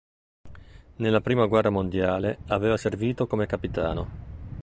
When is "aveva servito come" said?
2.47-3.45